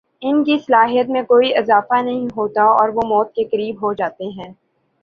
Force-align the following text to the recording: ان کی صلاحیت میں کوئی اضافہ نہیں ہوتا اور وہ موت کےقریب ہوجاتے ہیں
ان 0.21 0.43
کی 0.43 0.57
صلاحیت 0.57 1.09
میں 1.09 1.21
کوئی 1.23 1.53
اضافہ 1.55 2.01
نہیں 2.01 2.27
ہوتا 2.35 2.63
اور 2.71 2.89
وہ 2.89 3.07
موت 3.07 3.33
کےقریب 3.35 3.83
ہوجاتے 3.83 4.29
ہیں 4.31 4.51